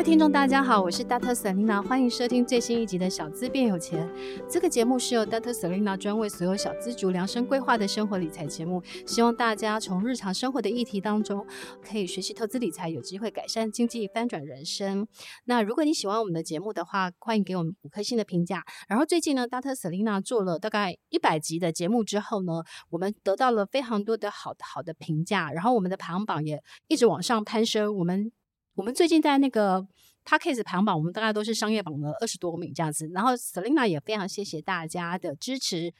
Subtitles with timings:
[0.00, 1.34] 位听众，大家好，我是 Dr.
[1.34, 4.08] Selina，欢迎收听最新一集的《小资变有钱》。
[4.48, 5.52] 这个节目是由 Dr.
[5.52, 11.46] Selina 专为所有小资族量身规划的生活理财节目，希望大家从日常生活的议题当中
[11.82, 15.06] 可以学习投资理财，有机会改善经济，翻转人生。
[15.44, 18.64] 那如果你喜欢我们的节目的话，欢迎给我们五颗星的评价。
[18.88, 19.74] 然后最近呢，Dr.
[19.74, 27.94] Selina 做了大概一百集的节目之后呢，我们得到了非常多的好好的评价，然后我们的排行榜也一直往上攀升。
[27.98, 28.32] 我们
[28.80, 29.86] 我们最近在那个
[30.24, 33.06] Podcast 排行榜，我们大概都是商业榜的二十多名这样子。
[33.12, 35.92] 然后 Selina 也非常谢谢大家的支持，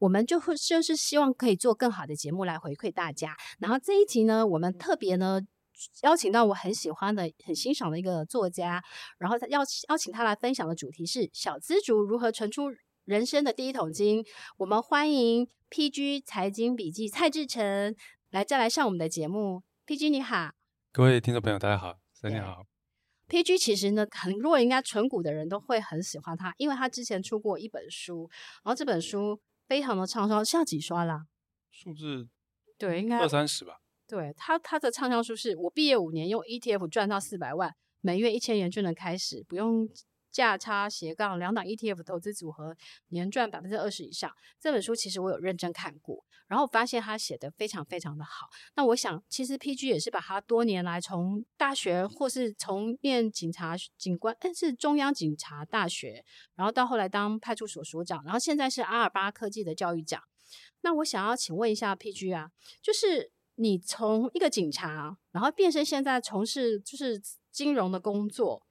[0.00, 3.36] 我们就会就是希望可以做更好的节目来回馈大家。
[3.60, 5.40] 然后这一集呢，我们特别呢
[6.02, 8.82] 邀请到我很喜欢的、很欣赏的一个作家，
[9.18, 12.64] 然后他邀邀请他来分享的主题是小资族如何存出
[13.04, 14.24] 人生的第一桶金。
[14.56, 17.94] 我们欢迎 PG 财经笔记蔡志成
[18.30, 19.62] 来再来上我们的节目。
[19.86, 20.50] PG 你好，
[20.90, 22.03] 各位听众朋友大家好。
[22.32, 22.64] 你好
[23.28, 28.28] ，PG 其实呢，很如果应该纯股的人都会很喜欢他，因为他之前出过一本书，
[28.62, 31.26] 然后这本书非常的畅销，现在几刷啦？
[31.70, 32.28] 数字
[32.78, 33.78] 对，应该二三十吧。
[34.06, 39.88] 对他，他的畅销书是我毕业五年用 ETF 赚到四百万，每月一千元就能开始，不用。
[40.34, 42.76] 价差斜杠两档 ETF 投资组合，
[43.10, 44.28] 年赚百分之二十以上。
[44.58, 48.48] 这本书其实我有认真看过，然后发现他写的非常非常的好。
[48.74, 56.24] 那我想，其实 PG 也是把他多年来从大学或是从念警察警官，但是中央警察大学，
[56.56, 60.20] 然后到后来当派出所所长，然后现在是阿尔巴科技的教育长。
[60.80, 62.50] 那我想要请问一下 PG 啊，
[62.82, 67.22] 就是你从一个警察，然后变成现在从事就是
[67.52, 68.63] 金融的工作。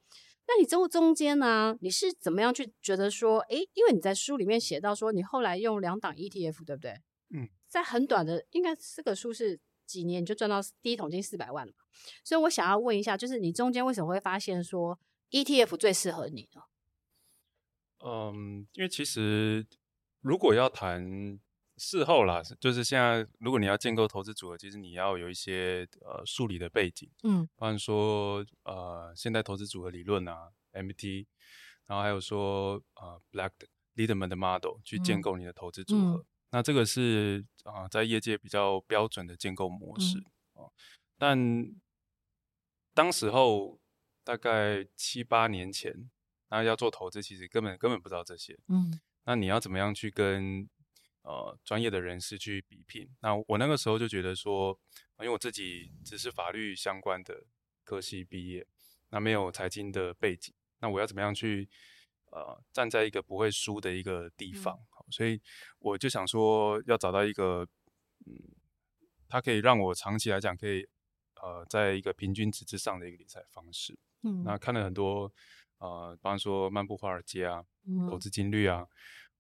[0.48, 1.78] 那你这中间呢？
[1.82, 6.92] 你是怎么样去觉得说，诶，因为你在书里面写到说，你后来用两档 ETF，对不对？
[7.30, 11.86] 嗯，在很短的，应该这个书是几年你就赚到第一桶金四百万了嘛？
[12.24, 15.00] 所以我想要问一下，就是你中间为什么会发现说
[15.32, 16.62] ETF 最适合你呢？
[18.06, 19.66] 嗯，因为其实
[20.22, 21.40] 如果要谈。
[21.78, 31.26] 事后啦，就是现在，如果你要建构投资组合，其实你要有一些呃数理的背景，嗯，比方说呃现代投资组合理论啊，MT，
[31.88, 33.52] 然后还有说呃 Black
[33.96, 40.20] Leaderman 的 model 去建构你的投资组合，嗯、那这个是啊、呃、在业界比较标准的建构模式、
[40.56, 40.70] 嗯、
[41.18, 41.76] 但
[42.94, 43.80] 当时候
[44.24, 45.92] 大概七八年前，
[46.50, 50.70] 然后要做投资，其实根本根本不知道这些，嗯，那你要怎么样去跟
[51.24, 53.10] 呃，专业的人士去比拼。
[53.22, 54.78] 那我那个时候就觉得说，
[55.20, 57.46] 因为我自己只是法律相关的
[57.86, 58.68] 科系毕业，
[59.10, 61.70] 那没有财经的背景，那我要怎么样去
[62.32, 64.76] 呃站在一个不会输的一个地方？
[64.76, 65.40] 嗯、所以
[65.80, 67.66] 我就想说，要找到一个
[68.26, 68.36] 嗯，
[69.30, 70.86] 它可以让我长期来讲可以
[71.42, 73.98] 呃，在一个平均值之上的一个理财方式。
[74.24, 75.32] 嗯，那看了很多
[75.78, 78.86] 呃，比方说《漫步华尔街》啊，嗯、投资金律啊。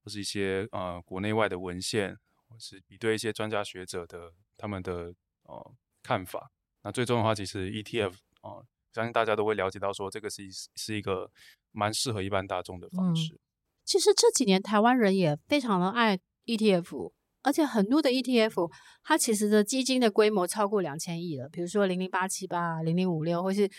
[0.03, 6.51] 或是一些呃国内外的文献，或是比对一些专家学者的他们的呃看法。
[6.83, 10.43] 那最终的话，其实 ETF 啊、呃，相信大家都会了解到，说这个是
[10.75, 11.31] 是一个
[11.71, 13.33] 蛮适合一般大众的方式。
[13.33, 13.39] 嗯、
[13.85, 18.69] 其实这几年台湾人也非常的爱 ETF，而且很多的 ETF
[19.03, 23.69] 它其实的基金的规模超过两千亿了，比如说零零八七八、零零五六，或是。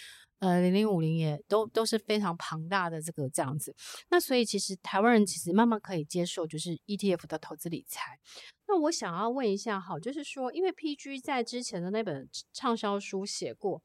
[0.45, 3.75] 呃，零零五零也都都是非常庞大的这个这样子，
[4.11, 8.19] 那所以其实台湾人其实慢慢可以接受就是 ETF 的投资理财。
[8.69, 13.83] 那我想要问一下，好，就是说，因为 PG 在之前的那本畅销书写过，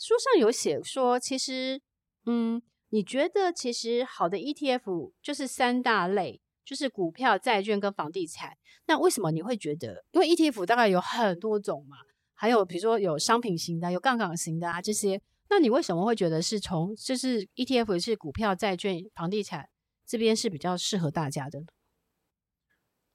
[0.00, 1.80] 书上有写说，其实，
[2.26, 8.56] 嗯，你觉得其实好的 ETF 就是三大类，就是股票、债券跟房地产。
[8.86, 10.04] 那为什么你会觉得？
[10.10, 11.98] 因为 ETF 大概有很多种嘛，
[12.34, 15.20] 还有比如说有商品型的，有杠杆型的啊这些。
[15.50, 19.68] 那你为什么会觉得是从就是 ETF 是股票、债券、房地产
[20.06, 21.66] 这边是比较适合大家的？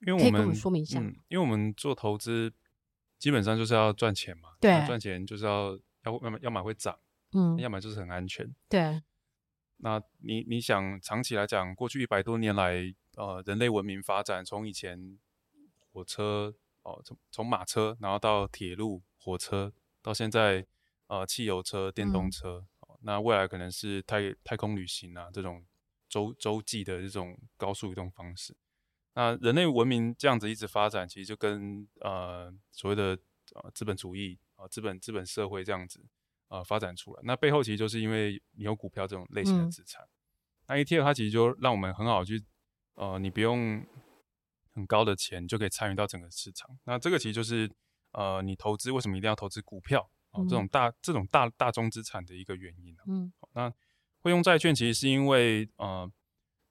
[0.06, 2.52] 因为我们说明一下，嗯，因为我们做投资
[3.18, 5.72] 基本上就是要赚钱嘛，对，赚钱就是要
[6.04, 6.98] 要要么要么会涨，
[7.32, 9.02] 嗯，要么就是很安全，对。
[9.78, 15.18] 那你你想长期来讲，过去一百多年来，呃，人类文明发展从以前
[15.92, 20.66] 火车哦，从、呃、从马车，然后到铁路、火车，到现在
[21.06, 25.64] 呃汽油车、电动车，嗯、那未来可能是太太空旅行啊这种
[26.08, 28.56] 洲洲际的这种高速移动方式。
[29.14, 33.18] 那人类文明这样子一直发展，其实就跟呃所谓的
[33.54, 36.04] 呃资本主义啊、呃、资本资本社会这样子。
[36.48, 40.04] 呃，发展出来，那背后其实就是因为你有股票这种类型的资产。
[40.04, 40.08] 嗯、
[40.68, 42.40] 那 ETF 它其实就让我们很好去，
[42.94, 43.84] 呃，你不用
[44.72, 46.70] 很高的钱就可以参与到整个市场。
[46.84, 47.68] 那这个其实就是
[48.12, 50.08] 呃，你投资为什么一定要投资股票
[50.44, 53.72] 这种大这种大大宗资产的一个原因、啊、嗯，那
[54.20, 56.10] 会用债券其实是因为呃，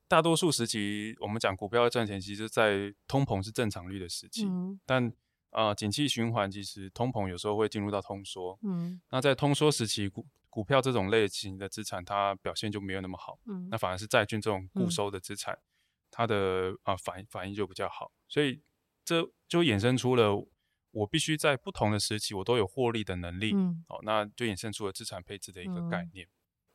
[0.08, 5.12] 大多数时期我们讲股票要赚钱，其实在通膨是正常率的时期，嗯、但
[5.52, 15.64] 啊，景气循环其实通膨有时候会进入到通缩，嗯，那在通缩时期，股股票这种类型的资产，它表现就没有那么好，嗯，那反而是债券这种固收的资产，嗯、
[16.12, 18.62] 它的啊反反应就比较好，所以
[19.06, 20.46] 这就衍生出了
[20.96, 26.30] 我必须在不同的时期我都有获利的能力，嗯，哦，那就衍生出了资产配置的一个概念，嗯、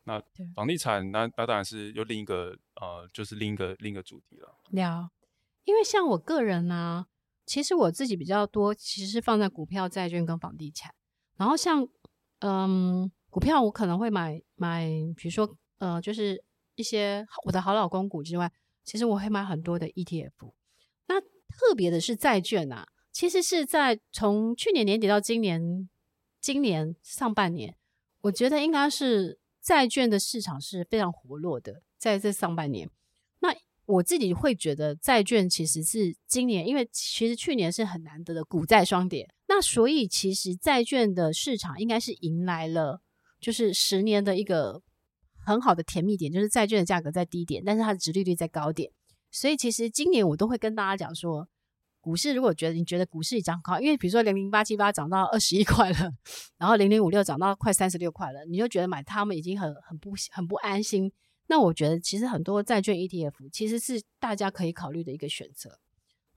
[0.04, 0.22] 那
[0.54, 5.10] 房地产那那当然是又另一个呃，就是另一个另一个主题了，聊，
[5.64, 7.06] 因为像我个人呢、啊。
[7.46, 10.94] 其实我自己比较多，其实是放在股票、债券跟房地产。
[11.36, 11.84] 然后像，
[12.38, 14.86] 嗯，股票我可能会买买，
[15.16, 16.44] 比如说，呃，就是
[16.76, 18.52] 一些我的好老公股之外，
[18.84, 20.52] 其实我会买很多的 ETF。
[21.08, 25.88] 那特别的是债券啊，其实是在从去年年底到今年，
[26.40, 27.76] 今年上半年，
[28.22, 32.88] 我觉得应该是债券的市场是非常活络的，在这上半年。
[33.40, 33.54] 那
[33.86, 43.02] 我自己会觉得债券其实是今年，因为其实去年是很难得的股债双跌，那所以其实债券的市场应该是迎来了
[43.40, 44.80] 就是十年的一个
[45.44, 48.92] 很好的甜蜜点，就是债券的价格在低点，但是它的值利率在高点，
[49.32, 51.48] 所以其实今年我都会跟大家讲说，
[52.00, 56.10] 股市如果觉得你觉得股市已涨高，因为比如说零零八七八涨到二十一块了，
[56.56, 61.12] 然后零零五六涨到快三十六块了，你就觉得买它们已经很很不很不安心。
[61.48, 65.78] 那我觉得其实很多债券 ETF 其实是大家可以考虑的一个选择。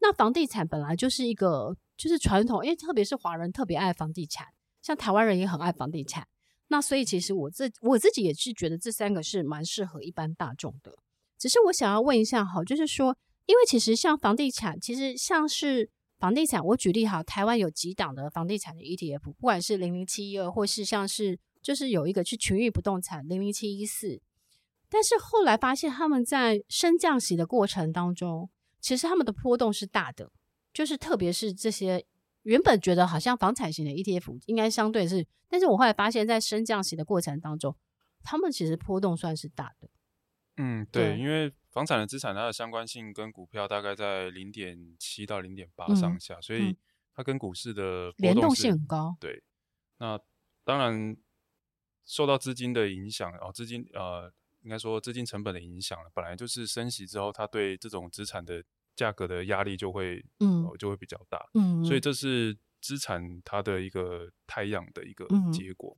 [0.02, 4.48] 那房地产本来就是一个就是传统，因为特别是华人特别爱房地产，
[4.82, 6.28] 像台湾人也很爱房地产。
[6.68, 10.98] 那所以其实我自我自己也是觉得这三个是蛮适合一般大众的。
[11.38, 24.22] 只是我想要问一下哈，就是说，因为其实像房地产，其实像是房地产，我举例哈，台湾有几档的房地产的 ETF，不管是零零七一二，或是像是就是有一个去群域不动产零零七一四。
[24.90, 28.50] 但是后来发现，他们在升降息的过程当中，
[28.80, 30.32] 其实他们的波动是大的，
[30.72, 32.06] 就是特别是这些
[32.44, 37.76] 原本觉得好像房产型的 ETF 应该相对是，但是我后来发现，在升降息的过程当中，
[38.22, 39.90] 他们其实波动算是大的。
[40.58, 46.78] 嗯，对，对，因为房产的资产它的相关性跟股票大概在零点七到零点八上下，嗯、所以
[47.14, 49.18] 它跟股市的动联动性很高。
[49.20, 49.44] 对，
[49.98, 50.18] 那
[50.64, 51.18] 当然
[52.06, 54.32] 受到资金的影响哦，资金呃。
[54.66, 58.64] 应该说资金成本的影响，本来就是升息之后，它对这种资产的
[58.96, 65.98] 价格的压力就会，嗯、呃，就会比较大，嗯，所以这是资产它的一个太阳的一个结果。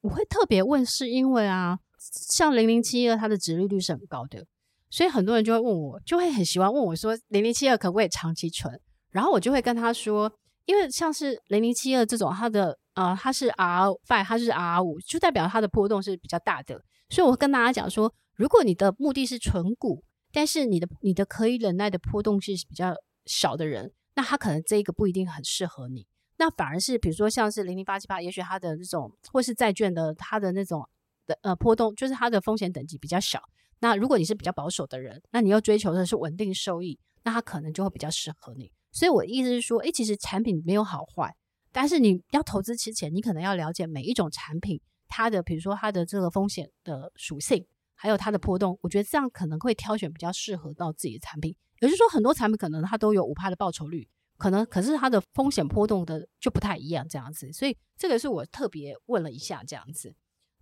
[0.00, 4.46] 我会特别问，是因为啊，像零零七二，它的值利率是很高的，
[4.90, 8.80] 所以很多人就会问我，就会很喜欢问我说，零零七二可不可以长期存？
[9.10, 10.32] 然后我就会跟他说，
[10.64, 16.80] 因为像是零零七二这种，它的呃，它是 R five，它是 R 五，就代表它的波动是比较大的。
[17.08, 20.02] 所以，我跟大家讲说，如果你的目的是存股，
[20.32, 22.94] 但是你的你的可以忍耐的波动是比较
[23.26, 26.06] 小的人，那他可能这一个不一定很适合你。
[26.38, 30.86] 那反而是比如说像是零零八七八，也许它的这种或是债券的它的那种
[31.26, 33.40] 的呃波动，就是它的风险等级比较小。
[33.80, 38.72] 那如果你是比较保守的人，那你要追求的是稳定收益，那它可能就会比较适合你。
[38.92, 41.34] 所以我的意思是说，诶，其实产品没有好坏，
[41.72, 44.80] 但是你要投资之前，你可能要了解每一种产品。
[45.08, 47.64] 它的比如说它的这个风险的属性，
[47.94, 51.54] 还有它的波动，我觉得这样可能会挑选比较适合到自己的产品。
[51.80, 57.52] 也就是说，很多产品可能它都有五趴的报酬率，可能可是它的风险波动的就不太一样这样子。
[57.52, 60.14] 所以这个是我特别问了一下这样子。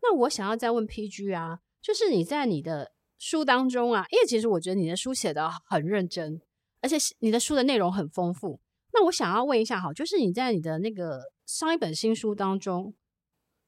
[0.02, 6.40] 那我想要再问 PG 啊，就是你在你的书当中啊，因为其实我觉得你的书写得很认真，
[6.80, 8.60] 而且你的书的内容很丰富。
[8.92, 12.94] 那我想要问一下哈，就是你在你的那个上一本新书当中。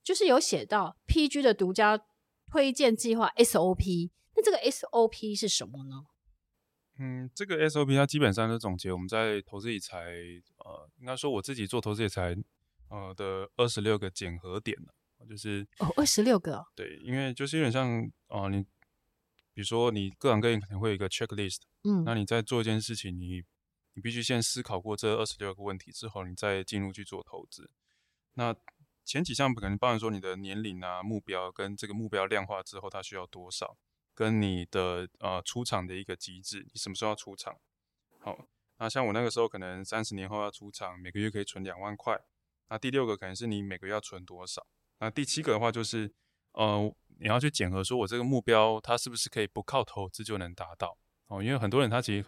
[0.04, 2.00] 就是有写到 PG 的独家
[2.48, 6.04] 推荐计划 SOP，那这个 SOP 是什么呢？
[7.00, 9.98] 嗯，这个 SOP 它基本上是总结我们在投资理财，
[10.58, 12.36] 呃，应该说我自己做投资理财，
[12.88, 14.78] 呃的二十六个检核点，
[15.28, 18.64] 就是哦，二十六个，对，因为就是有点像，哦、呃，你
[19.56, 23.42] 比如说你各行各业可能会有一个 checklist，嗯，那你在做一件事情，你
[23.94, 27.70] 你必须先思考过这二十六个问题之后，你再进入去做投资。
[28.34, 28.54] 那
[29.02, 33.78] 前几项可能包含说你的年龄啊、目标跟这个目标量化之后，它需要多少，
[34.14, 37.58] 跟你的呃出场的一个机制，你什么时候要出场？
[38.18, 38.46] 好，
[38.76, 42.20] 那像我那个时候可能三十年后要出场，每个月可以存两万块。
[42.68, 44.66] 那第六个可能是你每个月要存多少？
[44.98, 46.12] 那第七个的话就是
[46.52, 46.94] 呃。
[47.18, 50.96] 你要去检核，说我这个目标，它是不是可以不靠投资就能达到？
[51.28, 52.26] 哦，因为很多人他其实，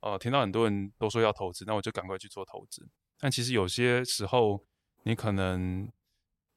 [0.00, 2.88] 呃，听到很多人都说要投资，那我就赶快去做投资。
[3.18, 4.64] 但其实有些时候，
[5.04, 5.88] 你可能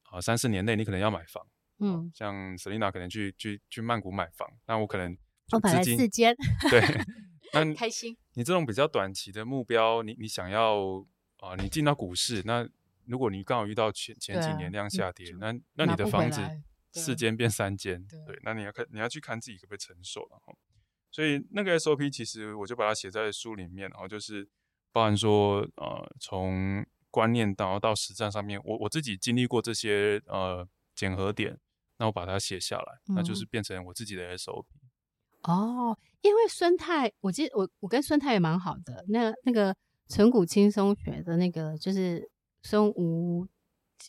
[0.09, 1.45] 啊三四年内你可能要买房，
[1.79, 5.15] 嗯，像 Selina 可能去去去曼谷买房，那我可能
[5.51, 6.35] 我买了四间，
[6.71, 6.81] 对，
[7.53, 8.17] 那开心。
[8.33, 10.99] 你这种比较短期的目标，你你想要
[11.37, 12.67] 啊、呃，你进到股市，那
[13.05, 16.41] 如果你刚好遇到前前几年那样下跌，那那你的房子。
[16.95, 20.53] 四间变三间，对，对，那你要看，你要去看自己可不可以承受了哈。
[21.11, 24.47] 所以那个 SOP 其实我就把它写在书里面，然后就是
[24.91, 31.57] 包含说，呃，从观念到到实战上面，我我自己经历过这些呃检核点，
[31.97, 34.65] 那我把它写下来，那就是变成我自己的 SOP。
[35.43, 39.73] 嗯、哦，因为孙太，我记得我我跟孙太也蛮好的，那那个
[40.07, 42.29] 存股轻松学的那个就是
[42.61, 43.47] 孙吴，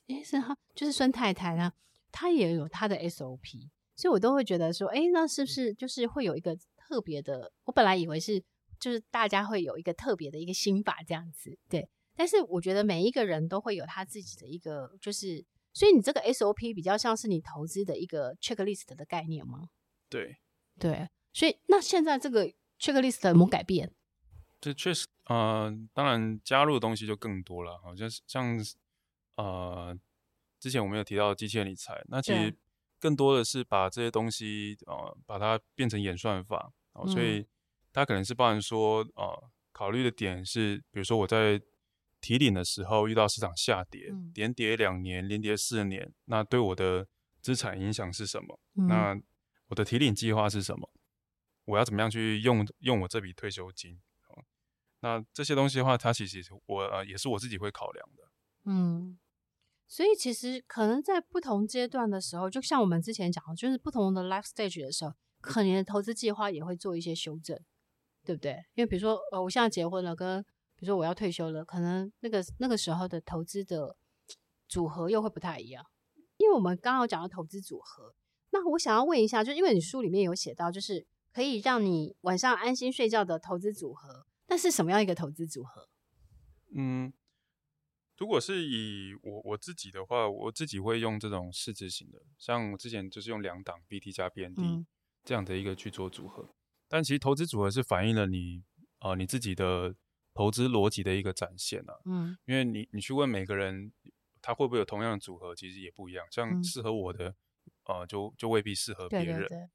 [0.09, 1.73] 诶是哈，就是孙太太呢。
[2.19, 7.53] 他也有他的 SOP，所以我都会觉得说，哎，那是不是就是会有一个特别的？
[7.65, 8.43] 我本来以为是，
[8.81, 11.87] 就是大家会有一个特别的一个心法这样子，对。
[12.15, 15.45] 但是我觉得每一个人都会有他自己的一个，就是，
[15.75, 19.69] 所以你这个 SOP 比较像是你投资的一个 checklist 的概念吗？
[20.09, 20.39] 对，
[20.81, 21.11] 对。
[21.35, 23.93] 所以那现在这个 checklist 有没有改变？
[24.59, 28.59] 这确实，呃，当然加入的东西就更多了，好像是像，
[29.37, 29.95] 呃。
[30.67, 32.53] 之前我们有提到机器人理财，那其实
[32.99, 37.47] 更多的是把这些东西呃，把它变成演算法，哦，所以
[37.93, 41.63] 它可能是包含说呃，考虑的点是，比如说我在
[42.21, 47.07] 提领的时候遇到市场下跌，嗯、连跌两年，连跌四年，那对我的
[47.41, 48.59] 资产影响是什么？
[48.75, 49.17] 嗯、那
[49.69, 50.91] 我的提领计划是什么？
[51.67, 54.01] 我要怎么样去用用我这笔退休金？
[54.31, 54.43] 哦，
[54.99, 58.29] 那这些东西的话，它其实我呃也是我自己会考量的，
[58.65, 59.17] 嗯。
[59.89, 67.57] 所以其实可能在不同阶段的时候，就像我们之前讲的，就是不同的 life stage 的时候，可能投资计划也会做一些修正，
[68.25, 68.53] 对不对？
[68.75, 70.43] 因为比如说，呃，我现在结婚了，跟
[70.75, 73.97] 比如说我要退休了，可能那个那个时候的投资的
[74.69, 75.87] 组合又会不太一样。
[76.37, 78.13] 因为我们刚刚讲到投资组合，
[78.51, 85.89] 那我想要问一下，就因为你书里面有写到，就是可以让你晚上安心睡觉的投资组合，那是什么样一个投资组合？
[86.75, 87.13] 嗯。
[88.19, 94.87] 如果是以我我自己的话，我自己会用这种市值型的，像我之前就是用两档 BT 加 BND
[95.23, 96.45] 这样的一个去做组合。
[96.45, 96.55] 嗯、
[96.89, 98.63] 但其实投资组合是反映了你
[99.01, 99.95] 啊、呃、你自己的
[100.33, 101.95] 投资逻辑的一个展现啊。
[102.07, 103.93] 嗯，因为你你去问每个人，
[104.41, 106.25] 他会不会有同样的组合，其实也不一样。
[106.31, 107.29] 像适合我的，
[107.85, 109.41] 嗯、呃，就就未必适合别人。
[109.41, 109.69] 对对对。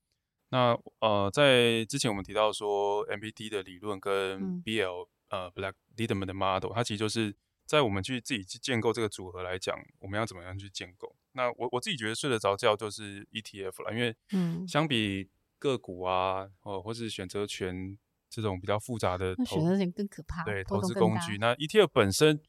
[0.49, 7.35] 那呃，在之前我们提到说 MBT 的理论跟 BL、嗯、呃 Black-Lederman 的 model，它其实就是。
[7.71, 11.15] 在我们去自己去建构这个组合来讲，我们要怎么样去建构？
[11.31, 17.97] 那我我自己觉得睡得着觉就是 ETF 了，因为嗯，相比个股啊，哦，或是选择权
[18.29, 20.43] 这种比较复杂的投，选择权更可怕。
[20.43, 21.37] 对，投资工具。
[21.37, 22.41] 那 ETF 本身，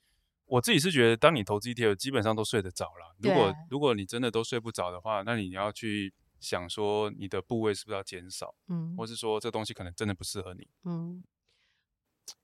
[0.46, 3.14] 我自己是觉得，当你投资 ETF，基本上都睡得着了。
[3.18, 8.52] 如果如果你真的都睡不着的话，那你要去想说，你的部位是不是要减少？
[8.66, 10.66] 嗯，或是说这东西可能真的不适合你。
[10.82, 11.22] 嗯。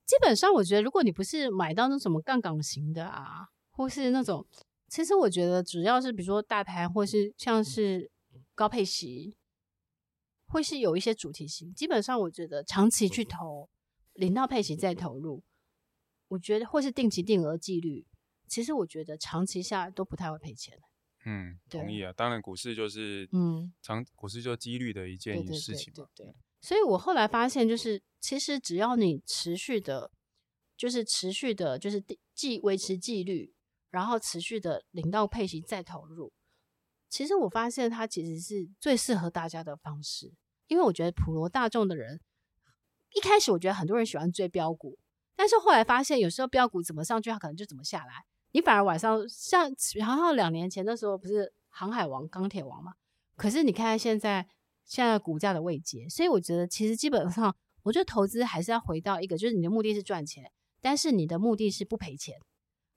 [0.09, 4.43] 基本上，我觉得如果你不是买到那什么杠杆型的啊，或是那种，
[4.87, 8.09] 其实我觉得主要是比如说大盘，或是像是
[8.55, 9.37] 高配息，
[10.47, 11.71] 会是有一些主题型。
[11.75, 13.69] 基本上，我觉得长期去投，
[14.13, 15.43] 领到配息再投入，
[16.29, 18.07] 我觉得或是定期定额纪律，
[18.47, 20.75] 其实我觉得长期下来都不太会赔钱。
[21.23, 22.11] 嗯，同意啊。
[22.13, 26.07] 当然，股市就是嗯，长股市就几率的一件事情嘛。
[26.15, 26.35] 对，对，对，对。
[26.61, 30.11] 所以我后来发现，就是其实只要你持续的，
[30.75, 32.03] 就是持续的，就是
[32.35, 33.53] 纪维持纪律，
[33.89, 36.33] 然后持续的领到配息再投入，
[37.09, 40.33] 其实我发现它其实是最适合大家的方式。
[40.67, 42.19] 因为我觉得普罗大众的人，
[43.13, 44.99] 一开始我觉得很多人喜欢追标股，
[45.37, 48.25] 但是后来发现有时候标股怎么上去，它可能就怎么下来。
[48.51, 52.95] 你反而晚上像然后两年前的时候不是航海王、钢铁王嘛？
[53.37, 54.49] 可是你看现在。
[54.89, 62.37] 现在股价的位阶，所以我觉得其实基本上，我觉得投资还是要回到一个，就是你的目的是赚钱，但是你的目的是不赔钱，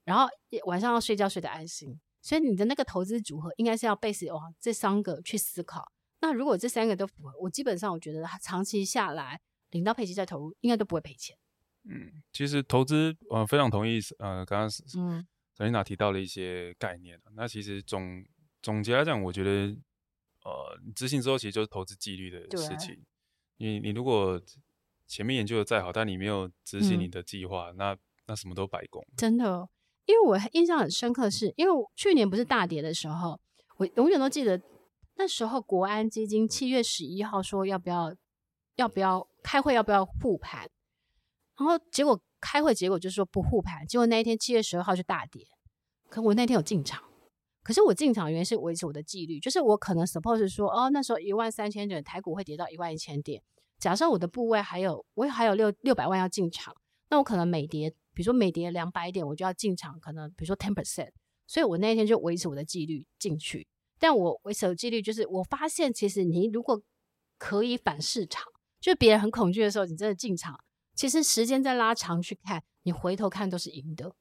[0.05, 0.27] 然后
[0.65, 11.37] 晚上要睡觉睡得安心，所以你的那个投资组合应该是要 base 哇这三个去思考，那如果这三个都符合，我基本上我觉得他长期下来领到配息再投入，应该都不会赔钱。
[11.85, 17.21] 嗯，其实投资，呃，非常同意，呃，刚刚嗯，Selina 提到了一些概念。
[17.35, 18.25] 那其实总
[18.63, 19.77] 总结来讲，我觉得，
[20.45, 23.05] 呃，执行之后其实就是投资纪律的事情。
[23.59, 24.41] 你你如果
[25.07, 27.97] 前面研究的再好，但你没有执行你的计划，嗯、那
[28.27, 29.07] 那什么都白工。
[29.17, 29.69] 真的，
[30.07, 33.41] 因为我印象很深刻是，是因为去年不是大跌的时候，
[33.77, 34.61] 我永远都记得
[35.17, 38.15] 那时候国安基金七月十一号说要不要
[38.77, 40.69] 要不要开会，要不要护盘。
[41.59, 45.47] 然后结果开会结果就是说不护盘，结果那一天七月十二号就大跌。
[46.09, 47.03] 可我那天有进场，
[47.63, 53.43] 可是我进场原因是维持我的纪律，就是我可能 suppose 说哦，那时候一万三千点台股会跌到一万一千点，
[53.79, 56.75] 假设我的部位还有我还有六六百万要进场，
[57.09, 61.11] 那我可能每跌，比如说每跌两百点我就要进场，可能比如说 ten percent，
[61.47, 63.67] 所以我那一天就维持我的纪律进去。
[64.01, 66.83] 但我维持的纪律就是我发现其实你如果
[67.39, 68.43] 可以反市场，
[68.81, 70.59] 就是别人很恐惧的时候，你真的进场。
[70.95, 74.13] 其实时间再拉长去看，你回头看都是赢的。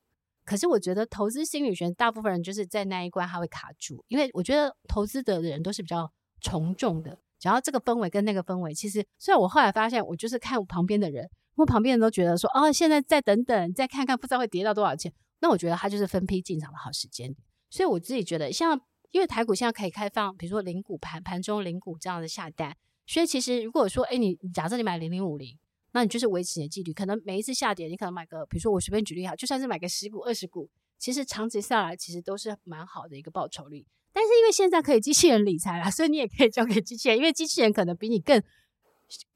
[0.43, 7.17] 可是我觉得投资心理学，大部分人就是在那一关他会卡住，因为我觉得投资的人都是比较从众的。
[7.39, 15.11] 只要这个氛围跟那个氛围，其实虽然我后来发现，我就是看旁边的人，因为旁边人都觉得说，哦，现在再等等，再看看，不知道会跌到多少钱。
[15.39, 17.35] 那我觉得他就是分批进场的好时间。
[17.69, 18.79] 所以我自己觉得，像
[19.11, 22.75] 因为台股现在可以开放，比如说零股盘、盘中零股这样的下单，
[23.07, 25.57] 所以其实如果说，哎，你假设你买零零五零。
[25.93, 33.85] 那你就是维持你的纪律，可能每一次下跌，你可能买个，比如说我随便举例哈，就算是买个十股、二十股，其实长期下来其实都是蛮好的一个报酬率。
[34.13, 38.41] 但是因为现在可以机器人理财啦，所以你也可以交给机器人，因为机器人可能比你更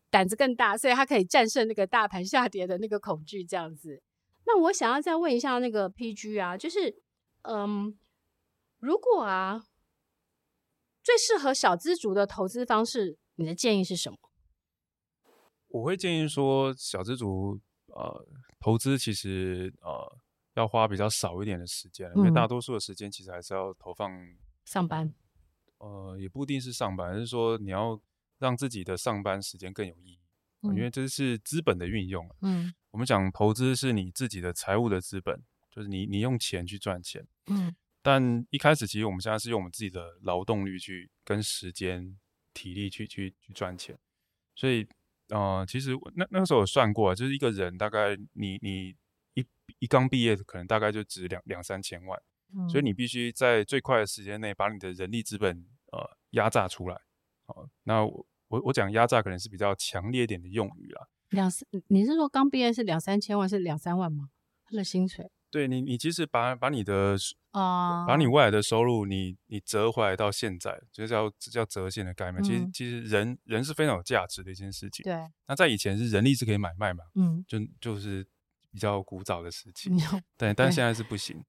[0.09, 4.01] 胆子更大，所以它可以战胜那个大盘下跌的那个恐惧这样子。
[4.45, 7.01] 那我想要再问一下那个 PG 啊，就是
[7.43, 7.97] 嗯，
[8.79, 9.63] 如果啊
[11.03, 14.17] 最适合小资族的投资方式，你的建议是什么？
[15.75, 18.25] 我会建议说，小资族呃
[18.61, 20.17] 投资其实呃
[20.53, 24.09] 要花比较少一点的时间，嗯、因为大多数的时间其实还是要投放
[24.63, 25.13] 上班，
[25.79, 28.01] 呃也不一定是上班，而是说你要
[28.39, 30.19] 让自己的上班时间更有意义，
[30.61, 32.25] 嗯呃、因为这是资本的运用。
[32.39, 37.27] 嗯，我们讲投资是你自己的财务的资本，就是你你用钱去赚钱。
[37.47, 42.17] 嗯，但一开始其实我们现在是用我们自己的劳动力去跟时间、
[42.53, 43.99] 体力去去去赚钱，
[44.55, 44.87] 所以。
[45.29, 48.95] 呃，其实那那个时候有算过，就是一个人大概你你
[49.33, 49.45] 一
[49.79, 52.21] 一刚毕业，可能大概就值两两三千万，
[52.55, 56.95] 嗯、所以你必须在最快的时间内把你的人力资本呃压榨出来。
[57.45, 61.07] 好、呃，那我我我讲压榨可能是比较强烈一点的用语啦。
[61.29, 64.29] 两三，你是说刚毕业是两三千万，是两三万吗？
[64.63, 65.29] 他的薪水？
[65.51, 67.15] 对你，你其实把把你的
[67.51, 72.41] 啊，uh, 把你未来的收入你，你你折回来到现在，就是叫叫折现的概念。
[72.41, 75.03] 嗯、其实其实人人是非常有价值的一件事情。
[75.03, 75.13] 对。
[75.47, 77.05] 那在以前是人力是可以买卖嘛？
[77.15, 77.45] 嗯。
[77.47, 78.27] 就就是
[78.69, 79.95] 比较古早的事情。
[79.95, 80.53] 嗯、对。
[80.53, 81.41] 但现在是不行。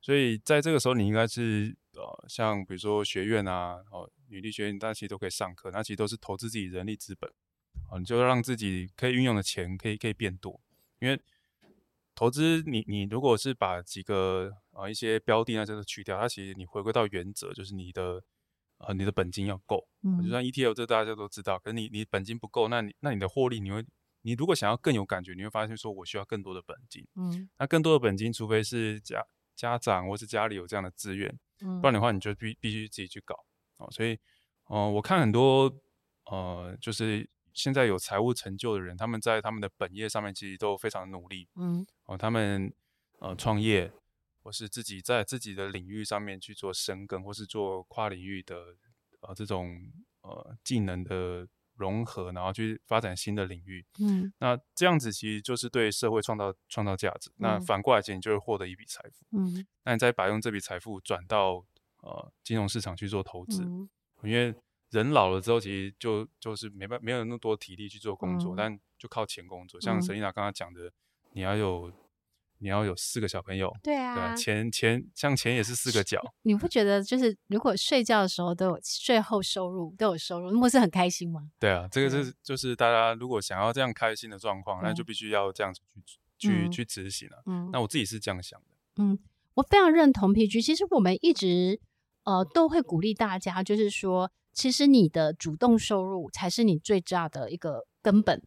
[0.00, 5.70] 所以在这个时候，你应该是呃，像比如说学院啊，哦，女力学院，大家其实都可以上课。
[5.70, 7.30] 那其实都是投资自己人力资本。
[7.90, 10.58] 哦，你就让自己可以运用的钱可以可以变多，
[11.00, 11.20] 因为。
[12.20, 18.22] 投资你你如果是把几个啊一些标的啊这个去掉，它其实你回归到原则就是你的
[18.76, 23.82] 呃你的本金要够，嗯，就算 ETF 这大家都知道，可是你你本金不够，那你那你的获利你会
[24.20, 29.24] 你如果想要更有感觉，你会发现说我需要更多的本金，嗯，那更多的本金，除非是家
[29.56, 33.34] 家长或是家里有这样的资源，嗯，不然的话你就必必须自己去搞。
[33.78, 34.12] 哦，所以
[34.66, 35.74] 哦、呃、我看很多
[36.26, 37.26] 呃就是。
[37.52, 42.72] 现在有财务成就的人，他们在他们的本业上面其实都非常努力，嗯，哦，他们
[43.18, 43.92] 呃创业，
[44.42, 48.76] 或是自己在自己的领域上面去做深耕，或是做跨领域的
[49.20, 49.90] 呃这种
[50.22, 57.30] 呃技能的融合，然后去发展新的领域，嗯，那这样子其实就是对社会创造创造价值。
[57.30, 61.64] 嗯、那反过来讲，你就会获得一笔财富，嗯，那你再把用这笔财富转到
[62.02, 63.88] 呃金融市场去做投资，嗯、
[64.22, 64.54] 因为。
[64.90, 69.80] 人老了之后，其实就就是没办没有那么多体力去做工作，嗯、但就靠钱工作。
[69.80, 70.92] 像 Selina 刚刚讲的，
[71.32, 71.92] 你要有
[72.58, 76.20] 你要有四个小朋友，对啊，对啊，钱钱像钱也是四个角。
[76.42, 81.50] 你不觉得就是如果睡觉的时候都有税后收入都有收入，那不是很开心吗？
[81.60, 87.42] 对啊，这个是就是大家如果想要这样开心的状况，嗯、那就必须要这样子去去、嗯、去执行了。
[87.46, 88.66] 嗯，那我自己是这样想的。
[88.96, 89.16] 嗯，
[89.54, 90.64] 我非常认同 PG。
[90.64, 91.80] 其实我们一直
[92.24, 94.32] 呃都会鼓励大家，就是说。
[94.52, 98.42] 其实你的主动收入才是你最大的一个根本。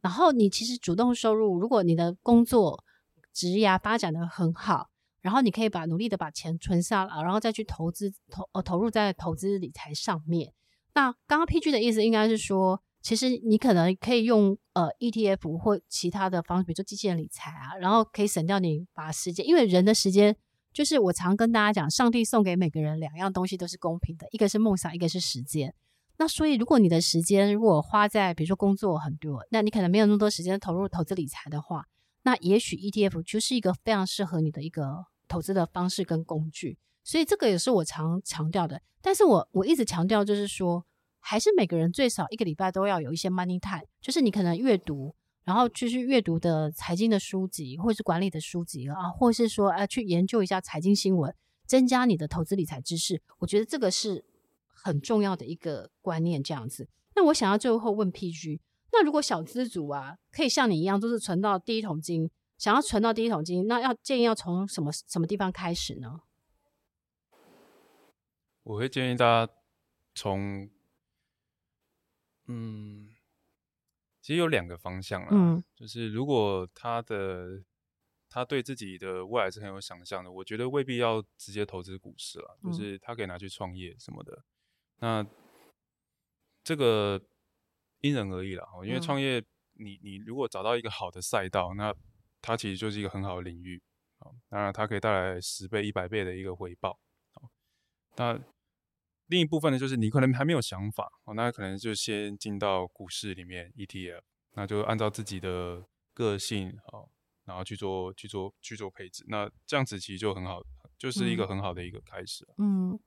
[0.00, 2.84] 然后你其实主动收入，如果你的工作
[3.32, 4.90] 职业发展的很好，
[5.20, 10.52] 然后你可以把努力的把钱存下来，然后再去投资投呃投入在投资理财上面。
[10.94, 20.36] 那刚刚 PG 的意思应该是说，其实你可能可以用呃 ETF 或其他的方式，比如说机器人理财啊，然后可以省掉你把时间，因为人的时间
[20.72, 25.74] 就是我常跟大家讲，上帝送给每个人两样东西都是公平的，一个是梦想，一个是时间。
[26.18, 31.84] 那所以，如果你的时间如果花在比如说工作很多，那你可能没有那么多时间投入投资理财的话，
[32.22, 36.78] 那也许 ETF 就是一个非常适合你的一个投资的方式跟工具。
[37.04, 38.82] 所以这个也是我常强调的。
[39.00, 40.84] 但是我我一直强调就是说，
[41.20, 45.14] 还是每个人最少一个礼拜都要有一些 money time，就是你可能阅读，
[45.48, 51.34] 然后就是阅读的财经的书籍，或是管理的书籍啊，或是说呃去研究一下财经新闻，
[51.64, 53.22] 增加你的投资理财知识。
[53.38, 54.26] 我觉得这个是。
[54.80, 56.88] 很重要的一个观念，这样子。
[57.16, 58.60] 那我想要最后问 PG，
[58.92, 66.20] 那如果小资族啊，可以像你一样，都是存到第一桶金，想要存到第一桶金，那要建议要从什么什么地方开始呢？
[68.62, 69.52] 我会建议大家
[70.14, 70.70] 从，
[72.46, 73.08] 嗯，
[74.28, 77.64] 其实有两个方向啦，嗯，就是如果他的
[78.28, 84.44] 他对自己的未来是很有想象的，我觉得未必要直接投资股市了，就是他可以拿去创业什么的。
[84.98, 85.26] 那
[86.62, 87.18] 这个
[88.02, 91.94] 因人而异了，因为创业你，你你如果找到一个好的赛道，那
[92.42, 93.82] 它其实就是一个很好的领域
[94.18, 97.00] 啊，当然它可以带来十倍、一百倍的一个回报。
[98.16, 98.38] 那
[99.28, 104.20] 另一部分呢，就是你可能还没有想法哦，那可能就先进到股市里面 ETF，
[104.54, 106.76] 那就按照自己的个性
[107.44, 110.60] 然后去做去做去做配置，那这样子其实就很好，
[110.98, 112.46] 就是一个很好的一个开始。
[112.58, 112.98] 嗯。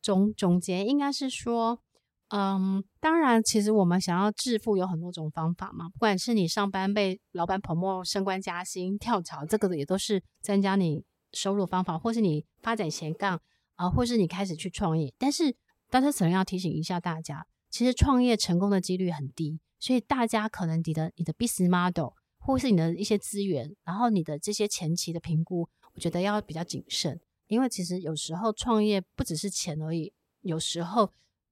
[0.00, 1.82] 总总结应该是说，
[2.28, 5.88] 嗯，当然，其实我们想要致富有很多种方法嘛。
[5.88, 13.42] 不管是你上班被老板 promote 升官加薪、跳槽，这个也都是增加你收入方法，或是你发展斜杠
[13.78, 15.14] 啊，或是你开始去创业。
[15.16, 15.54] 但是，
[15.88, 27.20] 但是可能要提醒一下大家，其实创业成功的几率很低，所以大家可能你的你的 business model 或是你的一些资源，然后你的这些前期的评估，我觉得要比较谨慎。
[27.46, 30.12] 因为其实有时候创业不只是钱而已，
[30.42, 31.10] 有时候，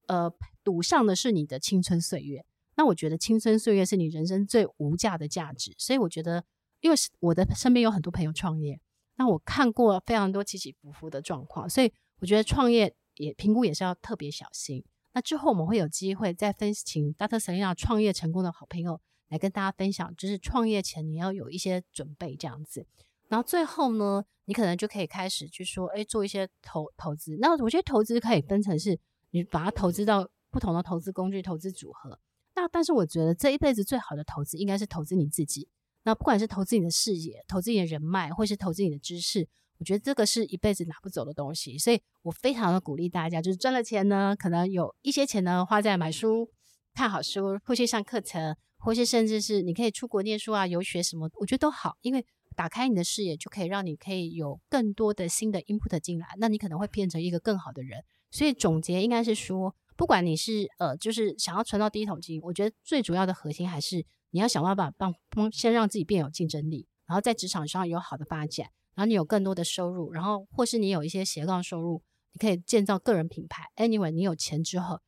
[0.08, 0.30] 呃，
[0.62, 2.44] 赌上的是你的青春岁月。
[2.76, 5.74] 那我觉得青春岁月是你人生最无价的价值。
[5.78, 6.44] 所以我觉得，
[6.80, 8.78] 因为我的身边有很多朋友创业，
[9.16, 14.84] 那我看过非常多起起伏伏的状况，所以我觉得创业也评估也是要特别小心。
[15.12, 17.38] 那之后我们会有机会再分请 Dr.
[17.38, 22.86] Selena 创业成功的好朋友来跟大家分享，就是创业前你要有一些准备这样子。
[23.28, 27.36] 然后最后呢，你可能就可以开始去说，哎，做一些投投资。
[27.40, 28.98] 那我觉得投资可以分成是，
[29.30, 32.20] 你把它投资到不同的投资工具、投资组合。
[32.54, 35.68] 那但是我觉得这一辈子最好的投资应该是投资你自己。
[36.04, 41.76] 那不管是投资你的事业、投资你的人脉，或是投资你的知识，我觉得这个是一辈子拿不走的东西。
[41.78, 46.48] 所以我非常的鼓励大家，就是赚了钱呢，可能有一些钱呢花在买书、
[46.94, 52.24] 看好书，或去上课程，或是甚至是你可以出国念书啊、游学什么，我觉得都好，因为。
[52.54, 58.02] 打开你的视野，就可以让你可以有更多的新的 input 进来，那你可能会变成一个更好的人。
[58.30, 65.14] 所以总结应该是说，不管你是呃，就是想要存到第一桶金，我觉得最主要的核心还是你要想办法帮
[65.52, 73.70] 先让自己变有竞争力，然后在职场上有好的发展，然后你有更多的收入，然后或是你有一些斜杠收入，你可以建造个人品牌。
[73.76, 75.00] Anyway，你有钱之后，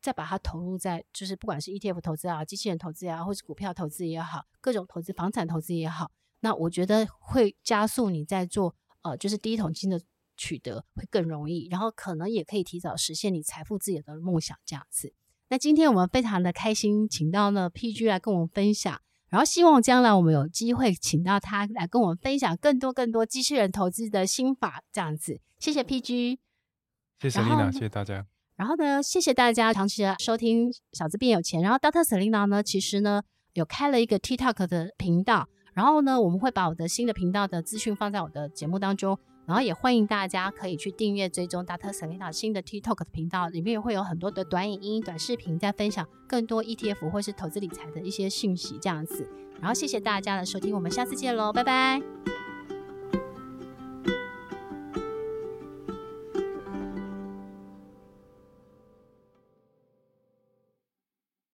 [0.00, 6.12] 再把它投入在就是不管是 ETF 投资啊、机器人投资啊，或是股票投资也好，各种投资、房产投资也好。
[6.40, 10.00] 那我觉得会加速你在做呃，就是第一桶金的
[10.36, 15.14] 取得会更容易，然后可能也可以提早实现你财富自己的梦想这样子。
[15.48, 25.40] 那今天我们非常的开心，请到了 PG 来跟我们分享，然后希望将来我们有机会请到他来跟我们分享更多更多机器人投资的心法这样子。
[25.58, 26.38] 谢谢 PG，
[27.20, 28.26] 谢谢 Selena，谢谢大家。
[28.56, 31.60] 然后呢，谢谢大家长期的收听《小资变有钱》。
[31.62, 32.02] 然后 Dr.
[32.02, 33.22] Selina 呢，其实呢
[33.54, 35.48] 有开了一个 TikTok 的频道。
[35.72, 39.18] 然后呢，我们会把我的新的频道的资讯放在我的节目当中，
[39.50, 41.90] 然后也欢迎大家可以去订阅追踪 Dr.
[41.92, 49.28] Selena 新的 TikTok 的频道，里面也会有很多的短影音、短视频在分享更多 ETF 或是投资理财的一些讯息这样子。
[49.58, 52.00] 然后谢谢大家的收听，我们下次见喽，拜拜。